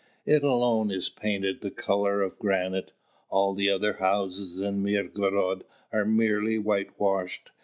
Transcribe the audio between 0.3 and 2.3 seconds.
alone is painted the colour